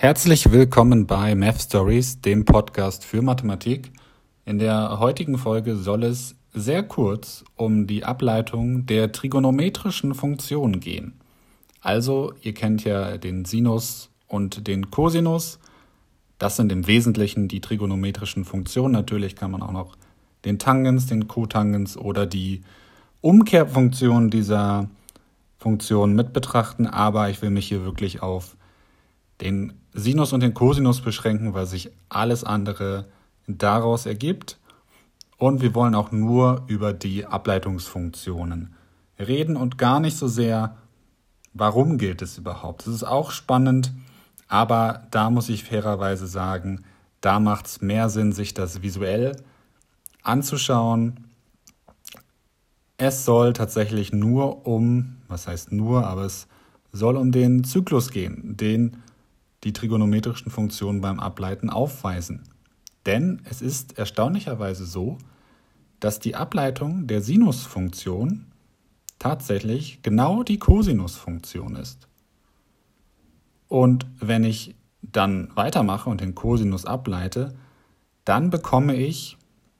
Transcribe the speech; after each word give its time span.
Herzlich 0.00 0.52
willkommen 0.52 1.08
bei 1.08 1.34
Math 1.34 1.60
Stories, 1.60 2.20
dem 2.20 2.44
Podcast 2.44 3.04
für 3.04 3.20
Mathematik. 3.20 3.90
In 4.44 4.60
der 4.60 5.00
heutigen 5.00 5.38
Folge 5.38 5.74
soll 5.74 6.04
es 6.04 6.36
sehr 6.54 6.84
kurz 6.84 7.44
um 7.56 7.88
die 7.88 8.04
Ableitung 8.04 8.86
der 8.86 9.10
trigonometrischen 9.10 10.14
Funktionen 10.14 10.78
gehen. 10.78 11.14
Also, 11.80 12.32
ihr 12.42 12.54
kennt 12.54 12.84
ja 12.84 13.18
den 13.18 13.44
Sinus 13.44 14.08
und 14.28 14.68
den 14.68 14.92
Cosinus. 14.92 15.58
Das 16.38 16.54
sind 16.54 16.70
im 16.70 16.86
Wesentlichen 16.86 17.48
die 17.48 17.60
trigonometrischen 17.60 18.44
Funktionen. 18.44 18.92
Natürlich 18.92 19.34
kann 19.34 19.50
man 19.50 19.62
auch 19.62 19.72
noch 19.72 19.96
den 20.44 20.60
Tangens, 20.60 21.06
den 21.06 21.26
Cotangens 21.26 21.96
oder 21.96 22.24
die 22.24 22.62
Umkehrfunktion 23.20 24.30
dieser 24.30 24.88
Funktionen 25.58 26.14
mit 26.14 26.32
betrachten, 26.32 26.86
aber 26.86 27.30
ich 27.30 27.42
will 27.42 27.50
mich 27.50 27.66
hier 27.66 27.84
wirklich 27.84 28.22
auf 28.22 28.54
den 29.40 29.72
Sinus 29.98 30.32
und 30.32 30.40
den 30.40 30.54
Cosinus 30.54 31.00
beschränken, 31.00 31.54
weil 31.54 31.66
sich 31.66 31.90
alles 32.08 32.44
andere 32.44 33.06
daraus 33.46 34.06
ergibt. 34.06 34.58
Und 35.36 35.60
wir 35.60 35.74
wollen 35.74 35.94
auch 35.94 36.12
nur 36.12 36.64
über 36.66 36.92
die 36.92 37.26
Ableitungsfunktionen 37.26 38.74
reden 39.18 39.56
und 39.56 39.78
gar 39.78 40.00
nicht 40.00 40.16
so 40.16 40.28
sehr, 40.28 40.76
warum 41.54 41.98
gilt 41.98 42.22
es 42.22 42.38
überhaupt. 42.38 42.86
Das 42.86 42.94
ist 42.94 43.04
auch 43.04 43.30
spannend, 43.30 43.92
aber 44.48 45.06
da 45.10 45.30
muss 45.30 45.48
ich 45.48 45.64
fairerweise 45.64 46.26
sagen, 46.26 46.84
da 47.20 47.40
macht 47.40 47.66
es 47.66 47.80
mehr 47.80 48.08
Sinn, 48.08 48.32
sich 48.32 48.54
das 48.54 48.82
visuell 48.82 49.36
anzuschauen. 50.22 51.24
Es 52.96 53.24
soll 53.24 53.52
tatsächlich 53.52 54.12
nur 54.12 54.66
um, 54.66 55.16
was 55.28 55.46
heißt 55.46 55.72
nur, 55.72 56.06
aber 56.06 56.22
es 56.22 56.48
soll 56.92 57.16
um 57.16 57.32
den 57.32 57.64
Zyklus 57.64 58.10
gehen, 58.10 58.56
den 58.56 58.96
die 59.64 59.72
trigonometrischen 59.72 60.50
Funktionen 60.50 61.00
beim 61.00 61.20
Ableiten 61.20 61.70
aufweisen. 61.70 62.44
Denn 63.06 63.42
es 63.44 63.62
ist 63.62 63.98
erstaunlicherweise 63.98 64.84
so, 64.84 65.18
dass 66.00 66.20
die 66.20 66.34
Ableitung 66.34 67.06
der 67.06 67.22
Sinusfunktion 67.22 68.46
tatsächlich 69.18 70.00
genau 70.02 70.42
die 70.42 70.58
Cosinusfunktion 70.58 71.76
ist. 71.76 72.08
Und 73.66 74.06
wenn 74.20 74.44
ich 74.44 74.76
dann 75.02 75.50
weitermache 75.54 76.08
und 76.08 76.20
den 76.20 76.34
Cosinus 76.34 76.84
ableite, 76.84 77.54
dann 78.24 78.50
bekomme 78.50 78.94
ich 78.94 79.36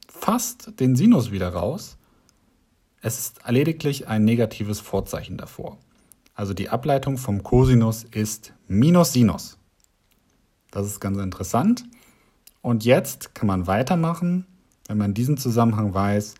fast 0.09 0.81
den 0.81 0.97
Sinus 0.97 1.31
wieder 1.31 1.51
raus. 1.51 1.97
Es 3.01 3.19
ist 3.19 3.41
lediglich 3.49 4.09
ein 4.09 4.25
negatives 4.25 4.81
Vorzeichen 4.81 5.37
davor. 5.37 5.79
Also 6.35 6.55
die 6.55 6.69
Ableitung 6.69 7.19
vom 7.19 7.43
Cosinus 7.43 8.05
ist 8.05 8.53
minus 8.67 9.13
Sinus. 9.13 9.58
Das 10.71 10.87
ist 10.87 11.01
ganz 11.01 11.19
interessant. 11.19 11.85
Und 12.63 12.85
jetzt 12.85 13.35
kann 13.35 13.47
man 13.47 13.67
weitermachen, 13.67 14.47
wenn 14.89 14.99
man 14.99 15.15
diesen 15.15 15.37
Zusammenhang 15.37 15.95
weiß, 15.95 16.35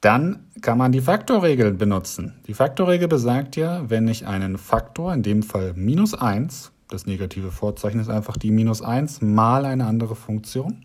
dann 0.00 0.46
kann 0.62 0.78
man 0.78 0.92
die 0.92 1.00
Faktorregel 1.00 1.72
benutzen. 1.72 2.34
Die 2.46 2.54
Faktorregel 2.54 3.08
besagt 3.08 3.56
ja, 3.56 3.88
wenn 3.90 4.08
ich 4.08 4.26
einen 4.26 4.58
Faktor, 4.58 5.12
in 5.12 5.22
dem 5.22 5.42
Fall 5.42 5.74
minus 5.74 6.14
1, 6.14 6.72
das 6.88 7.06
negative 7.06 7.50
Vorzeichen 7.50 8.00
ist 8.00 8.08
einfach 8.08 8.36
die 8.36 8.50
minus 8.50 8.82
1 8.82 9.20
mal 9.20 9.64
eine 9.64 9.86
andere 9.86 10.16
Funktion, 10.16 10.84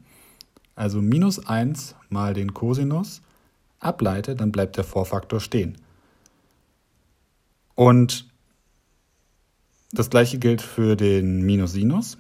also 0.76 1.02
minus 1.02 1.46
1 1.48 1.96
mal 2.10 2.34
den 2.34 2.54
Cosinus, 2.54 3.22
ableite, 3.80 4.36
dann 4.36 4.52
bleibt 4.52 4.78
der 4.78 4.84
Vorfaktor 4.84 5.40
stehen. 5.40 5.78
Und 7.76 8.28
das 9.92 10.10
gleiche 10.10 10.40
gilt 10.40 10.62
für 10.62 10.96
den 10.96 11.42
Minus-Sinus 11.46 12.18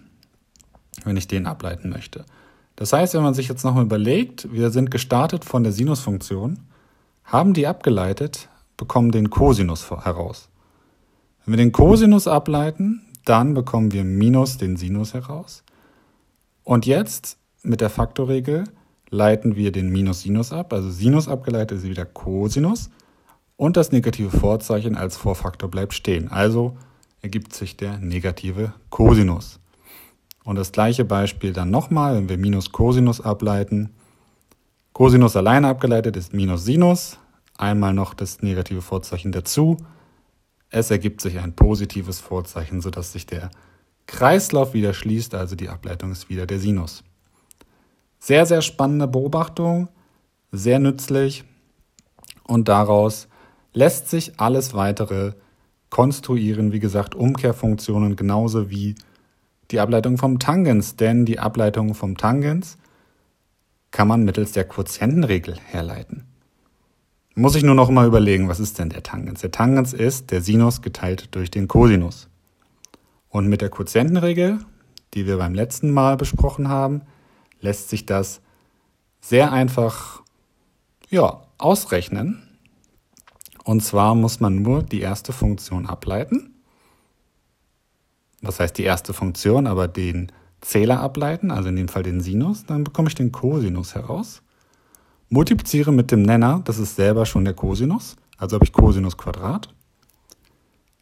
wenn 1.04 1.18
ich 1.18 1.28
den 1.28 1.46
ableiten 1.46 1.90
möchte. 1.90 2.26
Das 2.76 2.94
heißt, 2.94 3.14
wenn 3.14 3.24
man 3.24 3.34
sich 3.34 3.48
jetzt 3.48 3.64
nochmal 3.64 3.86
überlegt, 3.86 4.52
wir 4.52 4.70
sind 4.70 4.92
gestartet 4.92 5.46
von 5.46 5.64
der 5.64 5.72
Sinusfunktion, 5.72 6.60
haben 7.24 7.54
die 7.54 7.68
abgeleitet, 7.68 8.50
bekommen 8.78 9.12
den 9.12 9.30
Cosinus 9.30 9.90
heraus. 9.90 10.50
Wenn 11.46 11.54
wir 11.54 11.64
den 11.64 11.72
Cosinus 11.72 12.28
ableiten, 12.28 13.02
dann 13.24 13.54
bekommen 13.54 13.92
wir 13.92 14.04
minus 14.04 14.58
den 14.58 14.78
Sinus 14.78 15.14
heraus. 15.14 15.64
Und 16.64 16.86
jetzt 16.86 17.38
mit 17.64 17.82
der 17.82 17.90
Faktorregel 17.90 18.66
leiten 19.10 19.56
wir 19.56 19.72
den 19.72 19.90
Minus-Sinus 19.90 20.52
ab. 20.52 20.74
Also 20.74 20.90
Sinus 20.90 21.28
abgeleitet 21.28 21.80
ist 21.80 21.86
wieder 21.86 22.06
Cosinus. 22.06 22.90
Und 23.58 23.78
das 23.78 23.92
negative 23.92 24.36
Vorzeichen 24.36 24.96
als 24.96 25.16
Vorfaktor 25.16 25.70
bleibt 25.70 25.94
stehen. 25.94 26.30
Also 26.30 26.78
ergibt 27.22 27.54
sich 27.54 27.78
der 27.78 28.00
negative 28.00 28.74
Cosinus. 28.90 29.60
Und 30.46 30.56
das 30.56 30.72
gleiche 30.72 31.04
Beispiel 31.04 31.52
dann 31.52 31.72
nochmal, 31.72 32.16
wenn 32.16 32.30
wir 32.30 32.38
Minus 32.38 32.72
Cosinus 32.72 33.20
ableiten. 33.20 33.90
Cosinus 34.94 35.36
alleine 35.36 35.68
abgeleitet 35.68 36.16
ist 36.16 36.34
Minus 36.34 36.64
Sinus. 36.64 37.18
Einmal 37.58 37.94
noch 37.94 38.14
das 38.14 38.42
negative 38.42 38.82
Vorzeichen 38.82 39.32
dazu. 39.32 39.78
Es 40.70 40.92
ergibt 40.92 41.20
sich 41.20 41.40
ein 41.40 41.54
positives 41.54 42.20
Vorzeichen, 42.20 42.80
sodass 42.80 43.12
sich 43.12 43.26
der 43.26 43.50
Kreislauf 44.06 44.74
wieder 44.76 44.94
schließt, 44.94 45.34
also 45.34 45.56
die 45.56 45.70
Ableitung 45.70 46.12
ist 46.12 46.30
wieder 46.30 46.46
der 46.46 46.60
Sinus. 46.60 47.04
Sehr, 48.20 48.46
sehr 48.46 48.62
spannende 48.62 49.08
Beobachtung, 49.08 49.90
sehr 50.52 50.78
nützlich 50.78 51.44
und 52.44 52.68
daraus 52.68 53.28
lässt 53.74 54.10
sich 54.10 54.40
alles 54.40 54.76
weitere 54.76 55.34
konstruieren, 55.90 56.72
wie 56.72 56.80
gesagt, 56.80 57.16
Umkehrfunktionen 57.16 58.16
genauso 58.16 58.70
wie 58.70 58.96
die 59.72 59.80
Ableitung 59.80 60.18
vom 60.18 60.40
Tangens, 60.40 60.96
denn 60.96 61.26
die 61.26 61.40
Ableitung 61.40 61.94
vom 61.96 62.18
Tangens 62.18 62.78
kann 63.92 64.08
man 64.08 64.24
mittels 64.24 64.52
der 64.52 64.66
Quotientenregel 64.66 65.58
herleiten. 65.58 66.26
Muss 67.36 67.56
ich 67.56 67.64
nur 67.64 67.76
noch 67.76 67.90
mal 67.90 68.08
überlegen, 68.08 68.48
was 68.48 68.60
ist 68.60 68.80
denn 68.80 68.90
der 68.90 69.04
Tangens? 69.04 69.42
Der 69.42 69.52
Tangens 69.52 69.94
ist 69.94 70.32
der 70.32 70.42
Sinus 70.42 70.82
geteilt 70.82 71.36
durch 71.36 71.52
den 71.52 71.68
Cosinus. 71.68 72.30
Und 73.30 73.48
mit 73.48 73.62
der 73.62 73.70
Quotientenregel, 73.70 74.60
die 75.14 75.26
wir 75.26 75.38
beim 75.38 75.54
letzten 75.54 75.92
Mal 75.92 76.16
besprochen 76.16 76.70
haben, 76.70 77.02
lässt 77.60 77.90
sich 77.90 78.06
das 78.06 78.42
sehr 79.20 79.52
einfach 79.52 80.22
ja, 81.10 81.42
ausrechnen. 81.58 82.44
Und 83.64 83.82
zwar 83.82 84.16
muss 84.16 84.40
man 84.40 84.62
nur 84.62 84.84
die 84.84 85.02
erste 85.02 85.34
Funktion 85.34 85.88
ableiten 85.88 86.55
was 88.46 88.60
heißt 88.60 88.78
die 88.78 88.84
erste 88.84 89.14
Funktion, 89.14 89.68
aber 89.68 89.88
den 89.88 90.32
Zähler 90.62 91.00
ableiten, 91.00 91.52
also 91.52 91.70
in 91.70 91.76
dem 91.76 91.88
Fall 91.88 92.04
den 92.04 92.22
Sinus, 92.22 92.66
dann 92.66 92.84
bekomme 92.84 93.08
ich 93.10 93.16
den 93.16 93.32
Cosinus 93.32 93.96
heraus. 93.96 94.42
Multipliziere 95.30 95.92
mit 95.92 96.12
dem 96.12 96.22
Nenner, 96.22 96.62
das 96.66 96.78
ist 96.78 96.96
selber 96.96 97.26
schon 97.26 97.46
der 97.46 97.54
Cosinus, 97.54 98.16
also 98.38 98.56
habe 98.56 98.66
ich 98.66 98.74
Cosinus 98.74 99.18
Quadrat. 99.18 99.74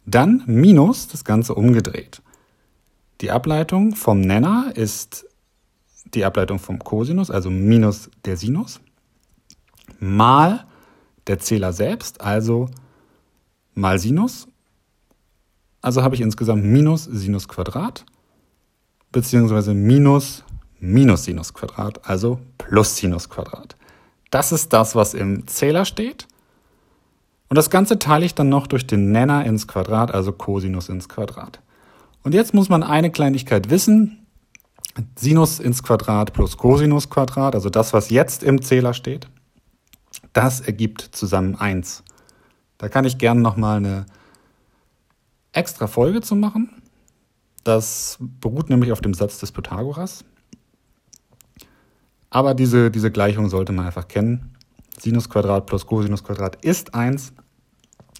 Dann 0.05 0.43
minus 0.45 1.07
das 1.07 1.23
Ganze 1.23 1.55
umgedreht. 1.55 2.21
Die 3.21 3.31
Ableitung 3.31 3.95
vom 3.95 4.21
Nenner 4.21 4.71
ist 4.75 5.25
die 6.13 6.25
Ableitung 6.25 6.59
vom 6.59 6.79
Cosinus, 6.79 7.31
also 7.31 7.49
minus 7.49 8.09
der 8.25 8.37
Sinus, 8.37 8.81
mal 9.99 10.65
der 11.27 11.39
Zähler 11.39 11.71
selbst, 11.71 12.21
also 12.21 12.69
mal 13.73 13.97
Sinus 13.97 14.47
also 15.83 16.01
habe 16.01 16.15
ich 16.15 16.21
insgesamt 16.21 16.63
minus 16.63 17.03
Sinus 17.03 17.47
Quadrat 17.47 18.03
beziehungsweise 19.11 19.75
minus 19.75 20.43
minus 20.83 21.23
Sinus 21.23 21.53
Quadrat, 21.53 22.01
also 22.07 22.39
plus 22.57 22.97
Sinus 22.97 23.29
Quadrat. 23.29 23.77
Das 24.31 24.51
ist 24.51 24.73
das, 24.73 24.95
was 24.95 25.13
im 25.13 25.47
Zähler 25.47 25.85
steht. 25.85 26.27
Und 27.49 27.57
das 27.57 27.69
Ganze 27.69 27.99
teile 27.99 28.25
ich 28.25 28.35
dann 28.35 28.49
noch 28.49 28.67
durch 28.67 28.85
den 28.85 29.11
Nenner 29.11 29.45
ins 29.45 29.67
Quadrat, 29.67 30.13
also 30.13 30.31
Cosinus 30.31 30.89
ins 30.89 31.07
Quadrat. 31.07 31.61
Und 32.23 32.33
jetzt 32.33 32.53
muss 32.53 32.67
man 32.67 32.83
eine 32.83 33.11
Kleinigkeit 33.11 33.69
wissen. 33.69 34.25
Sinus 35.15 35.59
ins 35.59 35.83
Quadrat 35.83 36.33
plus 36.33 36.57
Cosinus 36.57 37.09
Quadrat, 37.09 37.55
also 37.55 37.69
das, 37.69 37.93
was 37.93 38.09
jetzt 38.09 38.43
im 38.43 38.61
Zähler 38.61 38.93
steht, 38.93 39.27
das 40.33 40.61
ergibt 40.61 41.01
zusammen 41.01 41.55
1. 41.55 42.03
Da 42.77 42.89
kann 42.89 43.05
ich 43.05 43.17
gerne 43.17 43.41
nochmal 43.41 43.77
eine 43.77 44.05
extra 45.53 45.87
Folge 45.87 46.21
zu 46.21 46.35
machen. 46.35 46.81
Das 47.63 48.17
beruht 48.19 48.69
nämlich 48.69 48.91
auf 48.91 49.01
dem 49.01 49.13
Satz 49.13 49.39
des 49.39 49.51
Pythagoras. 49.51 50.25
Aber 52.29 52.55
diese, 52.55 52.91
diese 52.91 53.11
Gleichung 53.11 53.47
sollte 53.49 53.71
man 53.71 53.85
einfach 53.85 54.07
kennen. 54.07 54.55
Sinus 54.99 55.29
Quadrat 55.29 55.65
plus 55.65 55.85
Cosinus 55.85 56.23
Quadrat 56.23 56.63
ist 56.65 56.93
1, 56.93 57.33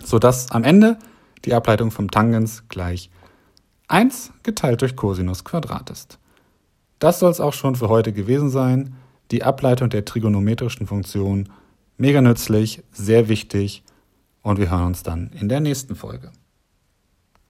sodass 0.04 0.52
am 0.52 0.64
Ende 0.64 0.98
die 1.46 1.54
Ableitung 1.54 1.92
vom 1.92 2.10
Tangens 2.10 2.64
gleich 2.70 3.10
1 3.88 4.32
geteilt 4.44 4.82
durch 4.82 4.96
Cosinus 4.96 5.44
Quadrat 5.44 5.90
ist. 5.90 6.20
Das 7.00 7.20
soll 7.20 7.32
es 7.32 7.40
auch 7.40 7.54
schon 7.54 7.76
für 7.76 7.90
heute 7.90 8.14
gewesen 8.14 8.50
sein. 8.50 8.96
Die 9.32 9.44
Ableitung 9.44 9.90
der 9.90 10.06
trigonometrischen 10.06 10.88
Funktion, 10.88 11.50
mega 11.98 12.22
nützlich, 12.22 12.84
sehr 12.92 13.28
wichtig 13.30 13.84
und 14.42 14.60
wir 14.60 14.70
hören 14.70 14.88
uns 14.88 15.04
dann 15.04 15.32
in 15.34 15.50
der 15.50 15.60
nächsten 15.60 15.96
Folge. 15.96 16.32